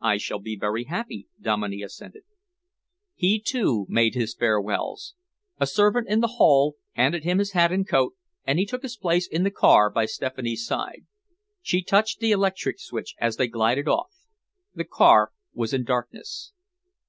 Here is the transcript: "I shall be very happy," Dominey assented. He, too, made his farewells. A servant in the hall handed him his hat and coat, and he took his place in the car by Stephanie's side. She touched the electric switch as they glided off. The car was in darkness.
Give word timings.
"I 0.00 0.18
shall 0.18 0.38
be 0.38 0.56
very 0.56 0.84
happy," 0.84 1.26
Dominey 1.40 1.82
assented. 1.82 2.22
He, 3.16 3.40
too, 3.40 3.84
made 3.88 4.14
his 4.14 4.32
farewells. 4.32 5.16
A 5.58 5.66
servant 5.66 6.06
in 6.06 6.20
the 6.20 6.34
hall 6.38 6.76
handed 6.92 7.24
him 7.24 7.38
his 7.40 7.50
hat 7.50 7.72
and 7.72 7.84
coat, 7.84 8.14
and 8.44 8.60
he 8.60 8.64
took 8.64 8.82
his 8.84 8.96
place 8.96 9.26
in 9.26 9.42
the 9.42 9.50
car 9.50 9.90
by 9.90 10.06
Stephanie's 10.06 10.64
side. 10.64 11.04
She 11.62 11.82
touched 11.82 12.20
the 12.20 12.30
electric 12.30 12.78
switch 12.78 13.16
as 13.20 13.38
they 13.38 13.48
glided 13.48 13.88
off. 13.88 14.12
The 14.72 14.84
car 14.84 15.32
was 15.52 15.74
in 15.74 15.82
darkness. 15.82 16.52